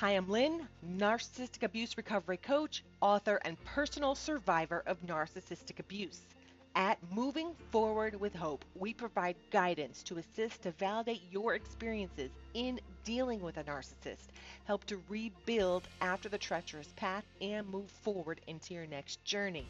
Hi, 0.00 0.12
I'm 0.12 0.28
Lynn, 0.28 0.68
narcissistic 0.96 1.64
abuse 1.64 1.96
recovery 1.96 2.36
coach, 2.36 2.84
author, 3.00 3.40
and 3.44 3.56
personal 3.64 4.14
survivor 4.14 4.84
of 4.86 5.04
narcissistic 5.04 5.80
abuse. 5.80 6.20
At 6.76 6.98
Moving 7.12 7.52
Forward 7.72 8.14
with 8.20 8.32
Hope, 8.32 8.64
we 8.76 8.94
provide 8.94 9.34
guidance 9.50 10.04
to 10.04 10.18
assist 10.18 10.62
to 10.62 10.70
validate 10.70 11.22
your 11.32 11.56
experiences 11.56 12.30
in 12.54 12.78
dealing 13.02 13.40
with 13.40 13.56
a 13.56 13.64
narcissist, 13.64 14.28
help 14.66 14.84
to 14.84 15.02
rebuild 15.08 15.88
after 16.00 16.28
the 16.28 16.38
treacherous 16.38 16.92
path, 16.94 17.24
and 17.40 17.68
move 17.68 17.90
forward 17.90 18.40
into 18.46 18.74
your 18.74 18.86
next 18.86 19.24
journey. 19.24 19.66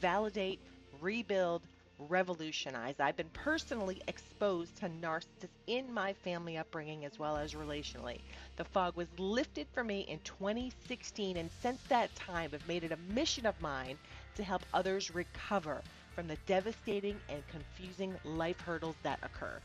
Validate, 0.00 0.60
rebuild, 1.00 1.62
revolutionize. 1.98 2.94
I've 2.98 3.16
been 3.16 3.30
personally 3.32 4.02
exposed 4.08 4.76
to 4.76 4.88
narcissists 4.88 5.48
in 5.66 5.92
my 5.92 6.12
family 6.12 6.56
upbringing 6.56 7.04
as 7.04 7.18
well 7.18 7.36
as 7.36 7.54
relationally. 7.54 8.20
The 8.56 8.64
fog 8.64 8.96
was 8.96 9.08
lifted 9.18 9.66
for 9.72 9.84
me 9.84 10.00
in 10.00 10.18
2016, 10.24 11.36
and 11.36 11.50
since 11.62 11.80
that 11.88 12.14
time, 12.14 12.50
I've 12.52 12.68
made 12.68 12.84
it 12.84 12.92
a 12.92 13.12
mission 13.14 13.46
of 13.46 13.60
mine 13.60 13.98
to 14.36 14.42
help 14.42 14.62
others 14.72 15.14
recover 15.14 15.82
from 16.14 16.28
the 16.28 16.36
devastating 16.46 17.16
and 17.28 17.42
confusing 17.48 18.14
life 18.24 18.60
hurdles 18.60 18.96
that 19.02 19.18
occur. 19.22 19.60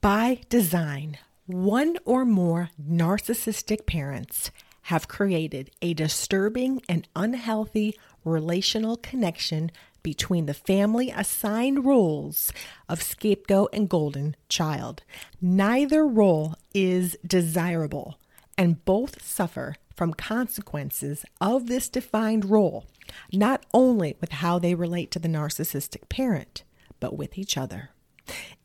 By 0.00 0.40
design, 0.48 1.18
one 1.46 1.96
or 2.04 2.24
more 2.24 2.70
narcissistic 2.80 3.86
parents 3.86 4.50
have 4.82 5.08
created 5.08 5.70
a 5.82 5.92
disturbing 5.92 6.80
and 6.88 7.06
unhealthy 7.14 7.94
relational 8.24 8.96
connection 8.96 9.70
between 10.02 10.46
the 10.46 10.54
family 10.54 11.10
assigned 11.10 11.84
roles 11.84 12.52
of 12.88 13.02
scapegoat 13.02 13.70
and 13.72 13.88
golden 13.88 14.36
child. 14.48 15.02
Neither 15.40 16.06
role 16.06 16.54
is 16.74 17.16
desirable, 17.26 18.18
and 18.56 18.84
both 18.84 19.22
suffer 19.22 19.76
from 19.94 20.14
consequences 20.14 21.24
of 21.40 21.66
this 21.66 21.88
defined 21.88 22.44
role, 22.44 22.86
not 23.32 23.66
only 23.74 24.16
with 24.20 24.32
how 24.32 24.58
they 24.58 24.74
relate 24.74 25.10
to 25.10 25.18
the 25.18 25.28
narcissistic 25.28 26.08
parent, 26.08 26.62
but 27.00 27.16
with 27.16 27.36
each 27.36 27.56
other. 27.56 27.90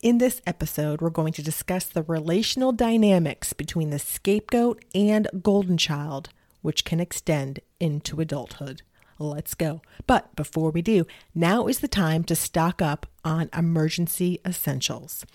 In 0.01 0.17
this 0.17 0.41
episode, 0.45 1.01
we're 1.01 1.09
going 1.09 1.33
to 1.33 1.41
discuss 1.41 1.85
the 1.85 2.03
relational 2.03 2.71
dynamics 2.71 3.53
between 3.53 3.89
the 3.89 3.99
scapegoat 3.99 4.83
and 4.93 5.27
golden 5.41 5.77
child, 5.77 6.29
which 6.61 6.85
can 6.85 6.99
extend 6.99 7.59
into 7.79 8.19
adulthood. 8.19 8.81
Let's 9.19 9.53
go. 9.53 9.81
But 10.07 10.35
before 10.35 10.71
we 10.71 10.81
do, 10.81 11.05
now 11.33 11.67
is 11.67 11.79
the 11.79 11.87
time 11.87 12.23
to 12.25 12.35
stock 12.35 12.81
up 12.81 13.05
on 13.23 13.49
emergency 13.55 14.39
essentials. 14.45 15.25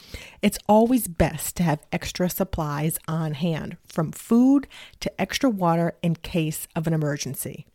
It's 0.42 0.58
always 0.68 1.08
best 1.08 1.56
to 1.56 1.62
have 1.62 1.86
extra 1.92 2.28
supplies 2.28 2.98
on 3.06 3.34
hand, 3.34 3.76
from 3.86 4.12
food 4.12 4.66
to 5.00 5.20
extra 5.20 5.48
water 5.48 5.96
in 6.02 6.16
case 6.16 6.68
of 6.76 6.86
an 6.86 6.92
emergency. 6.92 7.66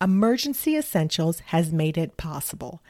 Emergency 0.00 0.76
Essentials 0.76 1.40
has 1.46 1.72
made 1.72 1.98
it 1.98 2.16
possible. 2.16 2.80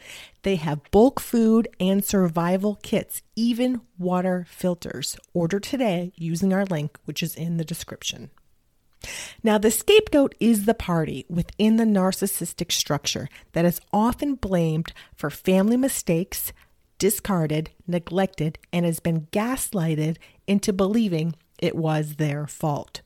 They 0.43 0.57
have 0.57 0.91
bulk 0.91 1.21
food 1.21 1.67
and 1.81 2.05
survival 2.05 2.79
kits, 2.83 3.23
even 3.35 3.81
water 3.99 4.47
filters. 4.51 5.17
Order 5.33 5.59
today 5.59 6.13
using 6.17 6.53
our 6.53 6.67
link, 6.67 6.99
which 7.07 7.23
is 7.23 7.35
in 7.35 7.57
the 7.57 7.65
description. 7.65 8.31
Now, 9.43 9.59
the 9.59 9.71
scapegoat 9.71 10.35
is 10.41 10.65
the 10.65 10.75
party 10.75 11.25
within 11.29 11.77
the 11.77 11.85
narcissistic 11.85 12.73
structure 12.73 13.29
that 13.53 13.65
is 13.65 13.81
often 13.93 14.35
blamed 14.35 14.93
for 15.15 15.31
family 15.31 15.77
mistakes, 15.77 16.53
discarded, 16.99 17.71
neglected, 17.87 18.59
and 18.73 18.85
has 18.85 19.01
been 19.01 19.29
gaslighted 19.33 20.17
into 20.47 20.73
believing 20.73 21.35
it 21.59 21.77
was 21.77 22.17
their 22.17 22.47
fault. 22.47 23.03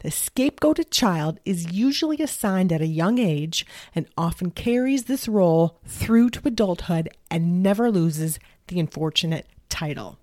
The 0.00 0.10
scapegoated 0.10 0.90
child 0.90 1.40
is 1.44 1.72
usually 1.72 2.18
assigned 2.18 2.72
at 2.72 2.80
a 2.80 2.86
young 2.86 3.18
age 3.18 3.66
and 3.94 4.06
often 4.16 4.50
carries 4.50 5.04
this 5.04 5.26
role 5.26 5.78
through 5.84 6.30
to 6.30 6.48
adulthood 6.48 7.08
and 7.30 7.62
never 7.62 7.90
loses 7.90 8.38
the 8.68 8.78
unfortunate 8.78 9.46
title. 9.68 10.18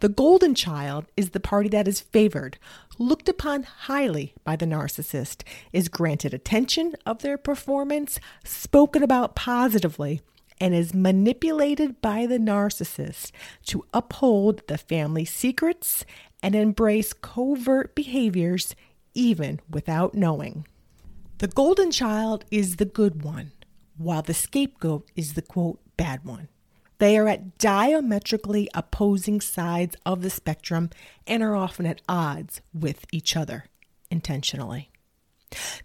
The 0.00 0.08
golden 0.08 0.54
child 0.54 1.06
is 1.16 1.30
the 1.30 1.40
party 1.40 1.68
that 1.70 1.88
is 1.88 2.00
favored, 2.00 2.58
looked 2.98 3.28
upon 3.28 3.64
highly 3.64 4.32
by 4.44 4.54
the 4.54 4.66
narcissist, 4.66 5.42
is 5.72 5.88
granted 5.88 6.32
attention 6.32 6.94
of 7.04 7.22
their 7.22 7.36
performance, 7.36 8.20
spoken 8.44 9.02
about 9.02 9.34
positively, 9.34 10.20
and 10.60 10.72
is 10.72 10.94
manipulated 10.94 12.00
by 12.00 12.26
the 12.26 12.38
narcissist 12.38 13.32
to 13.66 13.84
uphold 13.92 14.62
the 14.68 14.78
family 14.78 15.24
secrets 15.24 16.04
and 16.44 16.54
embrace 16.54 17.12
covert 17.12 17.96
behaviors 17.96 18.76
even 19.14 19.58
without 19.68 20.14
knowing. 20.14 20.64
The 21.38 21.48
golden 21.48 21.90
child 21.90 22.44
is 22.52 22.76
the 22.76 22.84
good 22.84 23.24
one, 23.24 23.50
while 23.96 24.22
the 24.22 24.34
scapegoat 24.34 25.10
is 25.16 25.34
the 25.34 25.42
quote 25.42 25.80
bad 25.96 26.24
one. 26.24 26.48
They 26.98 27.16
are 27.16 27.28
at 27.28 27.58
diametrically 27.58 28.68
opposing 28.74 29.40
sides 29.40 29.96
of 30.04 30.22
the 30.22 30.30
spectrum 30.30 30.90
and 31.26 31.42
are 31.42 31.54
often 31.54 31.86
at 31.86 32.02
odds 32.08 32.60
with 32.74 33.06
each 33.12 33.36
other 33.36 33.66
intentionally. 34.10 34.90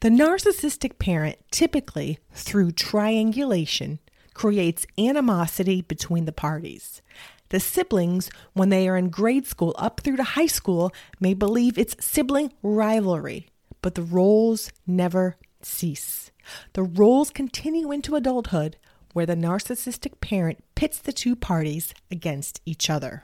The 0.02 0.10
narcissistic 0.10 1.00
parent, 1.00 1.38
typically 1.52 2.20
through 2.34 2.74
triangulation, 2.74 4.00
creates 4.34 4.86
animosity 4.98 5.82
between 5.82 6.26
the 6.26 6.32
parties. 6.32 7.02
The 7.50 7.60
siblings, 7.60 8.32
when 8.54 8.70
they 8.70 8.90
are 8.90 8.98
in 8.98 9.10
grade 9.10 9.46
school 9.46 9.76
up 9.78 10.02
through 10.02 10.18
to 10.18 10.24
high 10.24 10.48
school, 10.48 10.92
may 11.20 11.34
believe 11.34 11.78
it's 11.78 12.04
sibling 12.04 12.52
rivalry, 12.64 13.48
but 13.82 13.96
the 13.96 14.02
roles 14.02 14.72
never 14.88 15.38
cease. 15.62 16.32
The 16.74 16.84
roles 16.84 17.30
continue 17.30 17.92
into 17.92 18.16
adulthood 18.16 18.78
where 19.14 19.26
the 19.26 19.36
narcissistic 19.36 20.20
parent 20.20 20.64
pits 20.76 21.00
the 21.00 21.14
two 21.14 21.36
parties 21.36 21.94
against 22.12 22.62
each 22.66 22.90
other. 22.90 23.24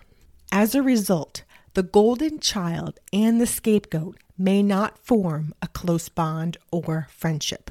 As 0.51 0.73
a 0.73 0.81
result, 0.81 1.44
the 1.73 1.83
golden 1.83 2.39
child 2.39 3.00
and 3.13 3.39
the 3.39 3.45
scapegoat 3.45 4.17
may 4.38 4.63
not 4.63 4.97
form 5.05 5.53
a 5.61 5.67
close 5.67 6.09
bond 6.09 6.57
or 6.72 7.07
friendship. 7.11 7.69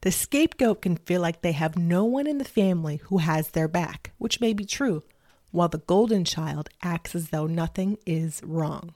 The 0.00 0.10
scapegoat 0.10 0.82
can 0.82 0.96
feel 0.96 1.20
like 1.20 1.40
they 1.40 1.52
have 1.52 1.78
no 1.78 2.04
one 2.04 2.26
in 2.26 2.38
the 2.38 2.44
family 2.44 2.96
who 3.04 3.18
has 3.18 3.50
their 3.50 3.68
back, 3.68 4.12
which 4.18 4.40
may 4.40 4.52
be 4.52 4.64
true, 4.64 5.04
while 5.50 5.68
the 5.68 5.78
golden 5.78 6.24
child 6.24 6.68
acts 6.82 7.14
as 7.14 7.30
though 7.30 7.46
nothing 7.46 7.98
is 8.04 8.40
wrong. 8.44 8.94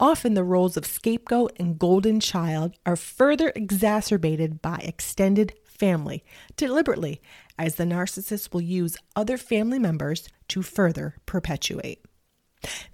Often, 0.00 0.32
the 0.32 0.44
roles 0.44 0.78
of 0.78 0.86
scapegoat 0.86 1.52
and 1.58 1.78
golden 1.78 2.20
child 2.20 2.72
are 2.86 2.96
further 2.96 3.52
exacerbated 3.54 4.62
by 4.62 4.76
extended 4.82 5.52
family 5.80 6.22
deliberately, 6.56 7.22
as 7.58 7.76
the 7.76 7.84
narcissist 7.84 8.52
will 8.52 8.60
use 8.60 8.98
other 9.16 9.38
family 9.38 9.78
members 9.78 10.28
to 10.48 10.60
further 10.62 11.16
perpetuate. 11.24 12.04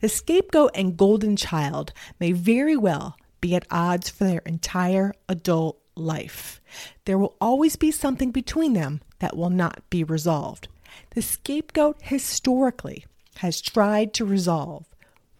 The 0.01 0.09
scapegoat 0.09 0.71
and 0.75 0.97
golden 0.97 1.37
child 1.37 1.93
may 2.21 2.31
very 2.31 2.77
well 2.77 3.17
be 3.41 3.57
at 3.57 3.67
odds 3.71 4.09
for 4.09 4.25
their 4.25 4.43
entire 4.47 5.13
adult 5.29 5.81
life. 5.97 6.61
There 7.05 7.19
will 7.19 7.37
always 7.41 7.75
be 7.77 7.91
something 7.91 8.31
between 8.31 8.75
them 8.75 9.01
that 9.19 9.37
will 9.37 9.51
not 9.51 9.83
be 9.91 10.05
resolved. 10.05 10.69
The 11.11 11.23
scapegoat 11.23 11.97
historically 12.03 13.05
has 13.37 13.61
tried 13.61 14.15
to 14.15 14.25
resolve, 14.25 14.87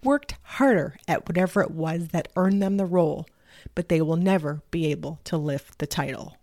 worked 0.03 0.35
harder 0.43 0.97
at 1.07 1.29
whatever 1.29 1.63
it 1.63 1.71
was 1.71 2.09
that 2.09 2.29
earned 2.37 2.61
them 2.63 2.77
the 2.77 2.85
role, 2.85 3.27
but 3.75 3.89
they 3.89 4.01
will 4.01 4.17
never 4.17 4.63
be 4.71 4.87
able 4.91 5.21
to 5.25 5.37
lift 5.37 5.79
the 5.79 5.87
title. 5.87 6.36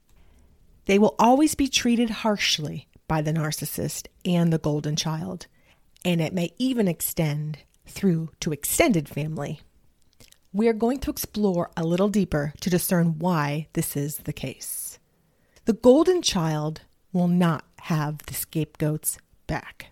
They 0.86 1.00
will 1.00 1.16
always 1.18 1.56
be 1.56 1.68
treated 1.68 2.10
harshly 2.10 2.88
by 3.08 3.22
the 3.22 3.34
narcissist 3.34 4.08
and 4.26 4.52
the 4.52 4.58
golden 4.58 4.96
child, 4.96 5.48
and 6.04 6.20
it 6.20 6.34
may 6.34 6.54
even 6.58 6.88
extend 6.88 7.60
through 7.86 8.32
to 8.42 8.52
extended 8.52 9.08
family. 9.08 9.62
We 10.52 10.68
are 10.68 10.74
going 10.74 11.00
to 11.00 11.12
explore 11.12 11.72
a 11.76 11.84
little 11.84 12.10
deeper 12.10 12.54
to 12.62 12.70
discern 12.70 13.20
why 13.20 13.68
this 13.74 13.96
is 13.96 14.18
the 14.18 14.34
case. 14.34 15.00
The 15.66 15.74
golden 15.74 16.22
child 16.22 16.82
will 17.12 17.28
not 17.28 17.66
have 17.82 18.20
the 18.20 18.34
scapegoat's 18.34 19.18
back. 19.48 19.88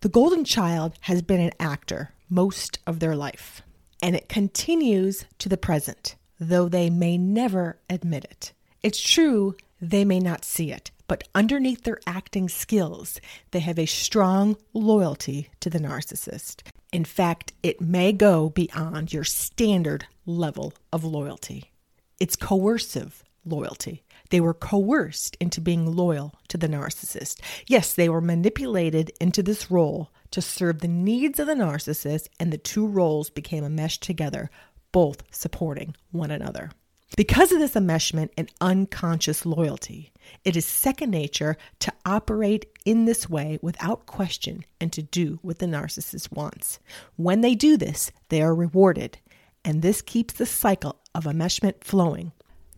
The 0.00 0.08
golden 0.08 0.44
child 0.44 0.94
has 1.02 1.22
been 1.22 1.40
an 1.40 1.52
actor 1.60 2.12
most 2.28 2.78
of 2.86 3.00
their 3.00 3.16
life, 3.16 3.62
and 4.02 4.16
it 4.16 4.28
continues 4.28 5.24
to 5.38 5.48
the 5.48 5.56
present, 5.56 6.16
though 6.38 6.68
they 6.68 6.90
may 6.90 7.18
never 7.18 7.78
admit 7.88 8.24
it. 8.24 8.52
It's 8.82 9.00
true 9.00 9.56
they 9.90 10.04
may 10.04 10.20
not 10.20 10.44
see 10.44 10.72
it, 10.72 10.90
but 11.08 11.24
underneath 11.34 11.84
their 11.84 12.00
acting 12.06 12.48
skills, 12.48 13.20
they 13.52 13.60
have 13.60 13.78
a 13.78 13.86
strong 13.86 14.56
loyalty 14.72 15.48
to 15.60 15.70
the 15.70 15.78
narcissist. 15.78 16.62
In 16.92 17.04
fact, 17.04 17.52
it 17.62 17.80
may 17.80 18.12
go 18.12 18.50
beyond 18.50 19.12
your 19.12 19.24
standard 19.24 20.06
level 20.24 20.72
of 20.92 21.04
loyalty. 21.04 21.70
It's 22.18 22.36
coercive 22.36 23.22
loyalty. 23.44 24.02
They 24.30 24.40
were 24.40 24.54
coerced 24.54 25.36
into 25.40 25.60
being 25.60 25.94
loyal 25.94 26.34
to 26.48 26.58
the 26.58 26.68
narcissist. 26.68 27.40
Yes, 27.68 27.94
they 27.94 28.08
were 28.08 28.20
manipulated 28.20 29.12
into 29.20 29.42
this 29.42 29.70
role 29.70 30.10
to 30.32 30.42
serve 30.42 30.80
the 30.80 30.88
needs 30.88 31.38
of 31.38 31.46
the 31.46 31.54
narcissist, 31.54 32.28
and 32.40 32.52
the 32.52 32.58
two 32.58 32.86
roles 32.86 33.30
became 33.30 33.62
a 33.62 33.70
mesh 33.70 33.98
together, 33.98 34.50
both 34.90 35.22
supporting 35.30 35.94
one 36.10 36.32
another. 36.32 36.70
Because 37.16 37.50
of 37.50 37.58
this 37.58 37.72
enmeshment 37.72 38.28
and 38.36 38.52
unconscious 38.60 39.46
loyalty, 39.46 40.12
it 40.44 40.54
is 40.54 40.66
second 40.66 41.10
nature 41.10 41.56
to 41.78 41.90
operate 42.04 42.66
in 42.84 43.06
this 43.06 43.26
way 43.26 43.58
without 43.62 44.04
question 44.04 44.66
and 44.78 44.92
to 44.92 45.00
do 45.00 45.38
what 45.40 45.58
the 45.58 45.64
narcissist 45.64 46.30
wants. 46.30 46.78
When 47.16 47.40
they 47.40 47.54
do 47.54 47.78
this, 47.78 48.12
they 48.28 48.42
are 48.42 48.54
rewarded, 48.54 49.16
and 49.64 49.80
this 49.80 50.02
keeps 50.02 50.34
the 50.34 50.44
cycle 50.44 51.00
of 51.14 51.24
enmeshment 51.24 51.82
flowing. 51.82 52.32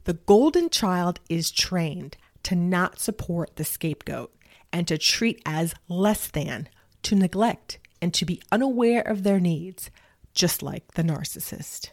The 0.04 0.14
golden 0.14 0.70
child 0.70 1.18
is 1.28 1.50
trained 1.50 2.16
to 2.44 2.54
not 2.54 3.00
support 3.00 3.56
the 3.56 3.64
scapegoat 3.64 4.32
and 4.72 4.86
to 4.86 4.98
treat 4.98 5.42
as 5.46 5.74
less 5.88 6.28
than, 6.28 6.68
to 7.02 7.16
neglect, 7.16 7.80
and 8.00 8.14
to 8.14 8.24
be 8.24 8.40
unaware 8.52 9.02
of 9.02 9.24
their 9.24 9.40
needs, 9.40 9.90
just 10.32 10.62
like 10.62 10.92
the 10.94 11.02
narcissist. 11.02 11.90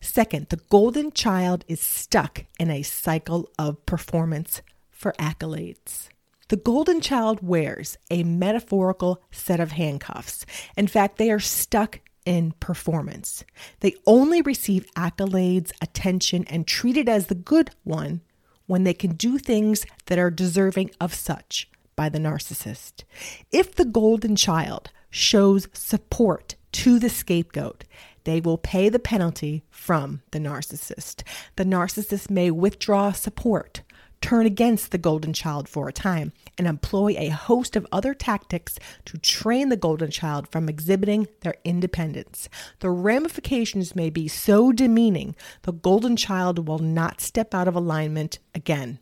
Second, 0.00 0.48
the 0.48 0.60
golden 0.68 1.12
child 1.12 1.64
is 1.68 1.80
stuck 1.80 2.44
in 2.58 2.70
a 2.70 2.82
cycle 2.82 3.48
of 3.58 3.84
performance 3.86 4.62
for 4.90 5.12
accolades. 5.18 6.08
The 6.48 6.56
golden 6.56 7.00
child 7.00 7.40
wears 7.42 7.96
a 8.10 8.24
metaphorical 8.24 9.22
set 9.30 9.60
of 9.60 9.72
handcuffs. 9.72 10.44
In 10.76 10.88
fact, 10.88 11.16
they 11.16 11.30
are 11.30 11.38
stuck 11.38 12.00
in 12.26 12.52
performance. 12.60 13.44
They 13.80 13.94
only 14.06 14.42
receive 14.42 14.90
accolades, 14.96 15.72
attention, 15.80 16.44
and 16.48 16.66
treated 16.66 17.08
as 17.08 17.26
the 17.26 17.34
good 17.34 17.70
one 17.84 18.20
when 18.66 18.84
they 18.84 18.94
can 18.94 19.14
do 19.14 19.38
things 19.38 19.86
that 20.06 20.18
are 20.18 20.30
deserving 20.30 20.90
of 21.00 21.14
such 21.14 21.68
by 21.96 22.08
the 22.08 22.18
narcissist. 22.18 23.04
If 23.50 23.74
the 23.74 23.84
golden 23.84 24.36
child 24.36 24.90
shows 25.10 25.68
support 25.72 26.54
to 26.72 26.98
the 26.98 27.08
scapegoat, 27.08 27.84
they 28.24 28.40
will 28.40 28.58
pay 28.58 28.88
the 28.88 28.98
penalty 28.98 29.64
from 29.70 30.22
the 30.30 30.38
narcissist. 30.38 31.22
The 31.56 31.64
narcissist 31.64 32.30
may 32.30 32.50
withdraw 32.50 33.12
support, 33.12 33.82
turn 34.20 34.46
against 34.46 34.90
the 34.90 34.98
golden 34.98 35.32
child 35.32 35.68
for 35.68 35.88
a 35.88 35.92
time, 35.92 36.32
and 36.58 36.66
employ 36.66 37.14
a 37.16 37.28
host 37.28 37.76
of 37.76 37.86
other 37.90 38.12
tactics 38.14 38.78
to 39.06 39.18
train 39.18 39.68
the 39.68 39.76
golden 39.76 40.10
child 40.10 40.48
from 40.48 40.68
exhibiting 40.68 41.26
their 41.40 41.54
independence. 41.64 42.48
The 42.80 42.90
ramifications 42.90 43.96
may 43.96 44.10
be 44.10 44.28
so 44.28 44.72
demeaning, 44.72 45.34
the 45.62 45.72
golden 45.72 46.16
child 46.16 46.68
will 46.68 46.78
not 46.78 47.20
step 47.20 47.54
out 47.54 47.68
of 47.68 47.74
alignment 47.74 48.38
again. 48.54 48.98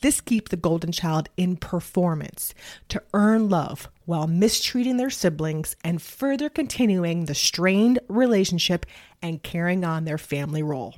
This 0.00 0.20
keeps 0.20 0.50
the 0.50 0.56
golden 0.56 0.92
child 0.92 1.28
in 1.36 1.56
performance 1.56 2.54
to 2.88 3.02
earn 3.14 3.48
love 3.48 3.88
while 4.04 4.26
mistreating 4.26 4.96
their 4.96 5.10
siblings 5.10 5.74
and 5.82 6.00
further 6.00 6.48
continuing 6.48 7.24
the 7.24 7.34
strained 7.34 7.98
relationship 8.08 8.86
and 9.22 9.42
carrying 9.42 9.84
on 9.84 10.04
their 10.04 10.18
family 10.18 10.62
role. 10.62 10.96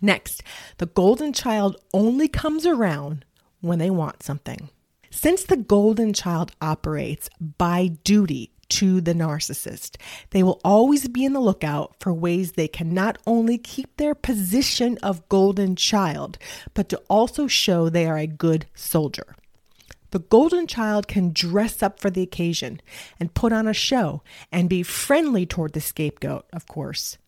Next, 0.00 0.42
the 0.78 0.86
golden 0.86 1.32
child 1.32 1.76
only 1.94 2.28
comes 2.28 2.66
around 2.66 3.24
when 3.60 3.78
they 3.78 3.90
want 3.90 4.22
something. 4.22 4.68
Since 5.10 5.44
the 5.44 5.56
golden 5.56 6.12
child 6.12 6.52
operates 6.60 7.30
by 7.40 7.88
duty 8.04 8.52
to 8.68 9.00
the 9.00 9.14
narcissist. 9.14 9.96
They 10.30 10.42
will 10.42 10.60
always 10.64 11.08
be 11.08 11.24
in 11.24 11.32
the 11.32 11.40
lookout 11.40 11.96
for 12.00 12.12
ways 12.12 12.52
they 12.52 12.68
can 12.68 12.92
not 12.92 13.18
only 13.26 13.58
keep 13.58 13.96
their 13.96 14.14
position 14.14 14.98
of 15.02 15.28
golden 15.28 15.76
child, 15.76 16.38
but 16.74 16.88
to 16.88 17.02
also 17.08 17.46
show 17.46 17.88
they 17.88 18.06
are 18.06 18.18
a 18.18 18.26
good 18.26 18.66
soldier. 18.74 19.36
The 20.10 20.20
golden 20.20 20.66
child 20.66 21.08
can 21.08 21.32
dress 21.32 21.82
up 21.82 22.00
for 22.00 22.10
the 22.10 22.22
occasion 22.22 22.80
and 23.18 23.34
put 23.34 23.52
on 23.52 23.68
a 23.68 23.74
show 23.74 24.22
and 24.52 24.68
be 24.68 24.82
friendly 24.82 25.46
toward 25.46 25.72
the 25.72 25.80
scapegoat, 25.80 26.46
of 26.52 26.66
course, 26.66 27.18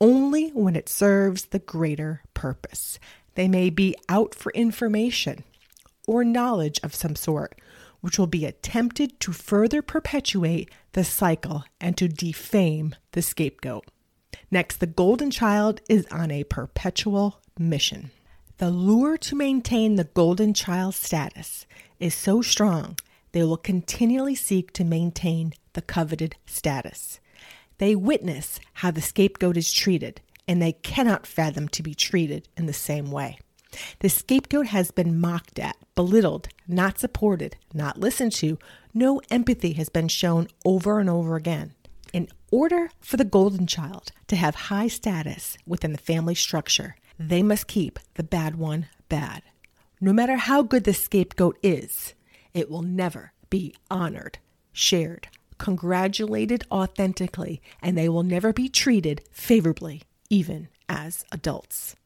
only 0.00 0.48
when 0.50 0.76
it 0.76 0.88
serves 0.88 1.46
the 1.46 1.58
greater 1.58 2.22
purpose. 2.34 2.98
They 3.34 3.48
may 3.48 3.70
be 3.70 3.94
out 4.08 4.34
for 4.34 4.50
information 4.52 5.44
or 6.06 6.24
knowledge 6.24 6.80
of 6.82 6.94
some 6.94 7.16
sort 7.16 7.60
which 8.06 8.20
will 8.20 8.28
be 8.28 8.44
attempted 8.44 9.18
to 9.18 9.32
further 9.32 9.82
perpetuate 9.82 10.70
the 10.92 11.02
cycle 11.02 11.64
and 11.80 11.98
to 11.98 12.06
defame 12.06 12.94
the 13.10 13.20
scapegoat. 13.20 13.84
Next, 14.48 14.76
the 14.76 14.86
golden 14.86 15.32
child 15.32 15.80
is 15.88 16.06
on 16.12 16.30
a 16.30 16.44
perpetual 16.44 17.40
mission. 17.58 18.12
The 18.58 18.70
lure 18.70 19.18
to 19.18 19.34
maintain 19.34 19.96
the 19.96 20.04
golden 20.04 20.54
child 20.54 20.94
status 20.94 21.66
is 21.98 22.14
so 22.14 22.42
strong 22.42 22.96
they 23.32 23.42
will 23.42 23.56
continually 23.56 24.36
seek 24.36 24.72
to 24.74 24.84
maintain 24.84 25.52
the 25.72 25.82
coveted 25.82 26.36
status. 26.46 27.18
They 27.78 27.96
witness 27.96 28.60
how 28.74 28.92
the 28.92 29.02
scapegoat 29.02 29.56
is 29.56 29.72
treated, 29.72 30.20
and 30.46 30.62
they 30.62 30.74
cannot 30.74 31.26
fathom 31.26 31.66
to 31.70 31.82
be 31.82 31.92
treated 31.92 32.46
in 32.56 32.66
the 32.66 32.72
same 32.72 33.10
way. 33.10 33.40
The 34.00 34.08
scapegoat 34.08 34.66
has 34.68 34.90
been 34.90 35.20
mocked 35.20 35.58
at, 35.58 35.76
belittled, 35.94 36.48
not 36.68 36.98
supported, 36.98 37.56
not 37.74 37.98
listened 37.98 38.32
to. 38.32 38.58
No 38.94 39.20
empathy 39.30 39.72
has 39.74 39.88
been 39.88 40.08
shown 40.08 40.48
over 40.64 41.00
and 41.00 41.10
over 41.10 41.36
again. 41.36 41.74
In 42.12 42.28
order 42.50 42.90
for 43.00 43.16
the 43.16 43.24
golden 43.24 43.66
child 43.66 44.12
to 44.28 44.36
have 44.36 44.54
high 44.54 44.88
status 44.88 45.58
within 45.66 45.92
the 45.92 45.98
family 45.98 46.34
structure, 46.34 46.96
they 47.18 47.42
must 47.42 47.66
keep 47.66 47.98
the 48.14 48.22
bad 48.22 48.56
one 48.56 48.88
bad. 49.08 49.42
No 50.00 50.12
matter 50.12 50.36
how 50.36 50.62
good 50.62 50.84
the 50.84 50.94
scapegoat 50.94 51.58
is, 51.62 52.14
it 52.54 52.70
will 52.70 52.82
never 52.82 53.32
be 53.50 53.74
honored, 53.90 54.38
shared, 54.72 55.28
congratulated 55.58 56.64
authentically, 56.70 57.60
and 57.82 57.96
they 57.96 58.08
will 58.08 58.22
never 58.22 58.52
be 58.52 58.68
treated 58.68 59.22
favorably, 59.32 60.02
even 60.30 60.68
as 60.88 61.24
adults. 61.32 61.96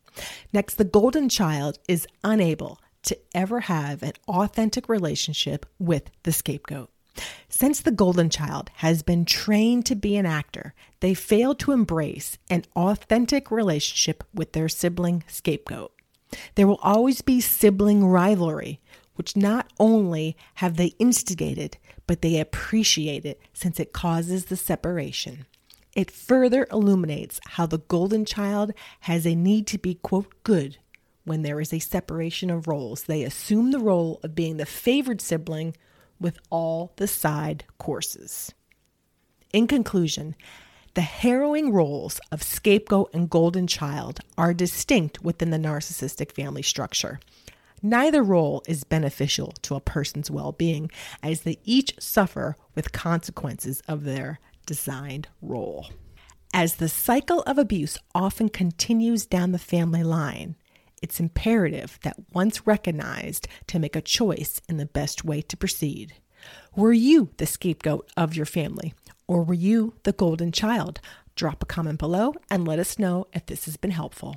Next, 0.53 0.75
the 0.75 0.85
golden 0.85 1.29
child 1.29 1.79
is 1.89 2.07
unable 2.25 2.81
to 3.03 3.19
ever 3.35 3.61
have 3.61 4.03
an 4.03 4.13
authentic 4.29 4.89
relationship 4.89 5.67
with 5.79 6.11
the 6.23 6.33
scapegoat. 6.33 6.91
Since 7.49 7.81
the 7.81 7.91
golden 7.91 8.31
child 8.31 8.71
has 8.77 9.03
been 9.03 9.25
trained 9.25 9.87
to 9.87 9.95
be 9.95 10.17
an 10.17 10.27
actor, 10.27 10.75
they 11.01 11.15
fail 11.15 11.55
to 11.57 11.73
embrace 11.73 12.39
an 12.49 12.65
authentic 12.77 13.51
relationship 13.51 14.25
with 14.33 14.53
their 14.53 14.69
sibling 14.69 15.25
scapegoat. 15.27 15.93
There 16.55 16.67
will 16.67 16.79
always 16.83 17.23
be 17.23 17.41
sibling 17.41 18.07
rivalry, 18.07 18.81
which 19.15 19.37
not 19.37 19.71
only 19.79 20.37
have 20.55 20.77
they 20.77 20.95
instigated, 20.99 21.77
but 22.07 22.23
they 22.23 22.39
appreciate 22.39 23.25
it 23.25 23.41
since 23.53 23.81
it 23.81 23.93
causes 23.93 24.47
the 24.47 24.57
separation. 24.57 25.47
It 26.01 26.11
further 26.11 26.67
illuminates 26.73 27.41
how 27.47 27.67
the 27.67 27.81
golden 27.81 28.25
child 28.25 28.73
has 29.01 29.27
a 29.27 29.35
need 29.35 29.67
to 29.67 29.77
be, 29.77 29.97
quote, 29.97 30.33
good 30.45 30.79
when 31.25 31.43
there 31.43 31.61
is 31.61 31.75
a 31.75 31.79
separation 31.79 32.49
of 32.49 32.67
roles. 32.67 33.03
They 33.03 33.23
assume 33.23 33.71
the 33.71 33.81
role 33.81 34.19
of 34.23 34.35
being 34.35 34.57
the 34.57 34.65
favored 34.65 35.21
sibling 35.21 35.77
with 36.19 36.39
all 36.49 36.95
the 36.97 37.07
side 37.07 37.65
courses. 37.77 38.55
In 39.53 39.67
conclusion, 39.67 40.37
the 40.95 41.03
harrowing 41.03 41.71
roles 41.71 42.19
of 42.33 42.43
scapegoat 42.43 43.11
and 43.13 43.29
golden 43.29 43.67
child 43.67 44.21
are 44.39 44.55
distinct 44.55 45.23
within 45.23 45.51
the 45.51 45.59
narcissistic 45.59 46.33
family 46.33 46.63
structure. 46.63 47.21
Neither 47.83 48.23
role 48.23 48.63
is 48.67 48.85
beneficial 48.85 49.53
to 49.61 49.75
a 49.75 49.81
person's 49.81 50.31
well 50.31 50.53
being, 50.53 50.91
as 51.23 51.43
they 51.43 51.59
each 51.65 51.93
suffer 52.01 52.57
with 52.75 52.93
consequences 52.93 53.83
of 53.87 54.05
their 54.05 54.41
designed 54.71 55.27
role. 55.43 55.89
As 56.55 56.77
the 56.77 56.89
cycle 56.89 57.43
of 57.43 57.59
abuse 57.59 57.99
often 58.15 58.49
continues 58.49 59.27
down 59.27 59.51
the 59.51 59.59
family 59.59 60.05
line, 60.05 60.55
it's 61.03 61.19
imperative 61.19 61.99
that 62.05 62.15
once 62.33 62.69
recognized 62.69 63.49
to 63.67 63.81
make 63.81 63.97
a 63.97 64.01
choice 64.01 64.61
in 64.69 64.77
the 64.77 64.87
best 64.87 65.25
way 65.25 65.43
to 65.43 65.57
proceed. 65.57 66.15
Were 66.77 66.93
you 66.93 67.31
the 67.39 67.47
scapegoat 67.47 68.09
of 68.17 68.37
your 68.37 68.47
family, 68.47 68.95
or 69.27 69.43
were 69.43 69.55
you 69.55 69.95
the 70.05 70.13
golden 70.13 70.53
child? 70.53 71.01
Drop 71.35 71.65
a 71.65 71.67
comment 71.67 71.99
below 71.99 72.35
and 72.49 72.65
let 72.65 72.79
us 72.79 72.97
know 72.97 73.27
if 73.33 73.47
this 73.47 73.65
has 73.65 73.77
been 73.77 73.91
helpful. 73.91 74.37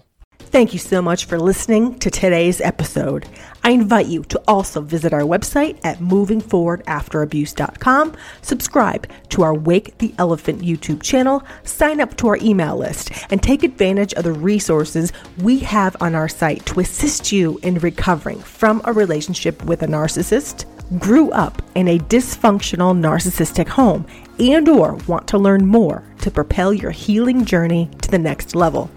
Thank 0.54 0.72
you 0.72 0.78
so 0.78 1.02
much 1.02 1.26
for 1.26 1.40
listening 1.40 1.98
to 1.98 2.12
today's 2.12 2.62
episode. 2.62 3.28
I 3.64 3.72
invite 3.72 4.06
you 4.06 4.24
to 4.26 4.40
also 4.48 4.82
visit 4.82 5.12
our 5.12 5.22
website 5.22 5.80
at 5.84 5.98
movingforwardafterabuse.com, 5.98 8.16
subscribe 8.44 9.10
to 9.30 9.42
our 9.42 9.56
Wake 9.56 9.98
the 9.98 10.14
Elephant 10.20 10.62
YouTube 10.62 11.02
channel, 11.02 11.42
sign 11.64 12.00
up 12.00 12.16
to 12.18 12.28
our 12.28 12.38
email 12.38 12.78
list, 12.78 13.10
and 13.32 13.42
take 13.42 13.64
advantage 13.64 14.14
of 14.14 14.26
the 14.26 14.32
resources 14.32 15.12
we 15.42 15.58
have 15.58 15.98
on 16.00 16.14
our 16.14 16.30
site 16.30 16.64
to 16.68 16.82
assist 16.82 17.32
you 17.32 17.60
in 17.64 17.80
recovering 17.80 18.38
from 18.38 18.80
a 18.86 18.94
relationship 18.94 19.66
with 19.66 19.82
a 19.82 19.88
narcissist, 19.88 20.66
grew 21.00 21.32
up 21.32 21.64
in 21.74 21.88
a 21.88 21.98
dysfunctional 21.98 22.96
narcissistic 22.96 23.70
home, 23.70 24.06
and 24.38 24.70
or 24.70 24.94
want 25.08 25.28
to 25.30 25.40
learn 25.40 25.66
more 25.66 26.04
to 26.22 26.30
propel 26.30 26.72
your 26.72 26.92
healing 26.92 27.44
journey 27.44 27.90
to 28.04 28.12
the 28.12 28.20
next 28.20 28.54
level. 28.54 28.92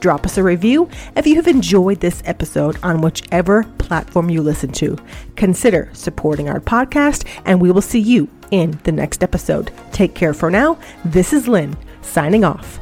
Drop 0.00 0.24
us 0.24 0.38
a 0.38 0.42
review 0.42 0.88
if 1.16 1.26
you 1.26 1.36
have 1.36 1.46
enjoyed 1.46 2.00
this 2.00 2.22
episode 2.24 2.78
on 2.82 3.00
whichever 3.00 3.64
platform 3.78 4.30
you 4.30 4.42
listen 4.42 4.72
to. 4.72 4.96
Consider 5.36 5.90
supporting 5.92 6.48
our 6.48 6.60
podcast, 6.60 7.26
and 7.44 7.60
we 7.60 7.70
will 7.70 7.82
see 7.82 8.00
you 8.00 8.28
in 8.50 8.78
the 8.84 8.92
next 8.92 9.22
episode. 9.22 9.72
Take 9.92 10.14
care 10.14 10.34
for 10.34 10.50
now. 10.50 10.78
This 11.04 11.32
is 11.32 11.48
Lynn 11.48 11.76
signing 12.02 12.44
off. 12.44 12.78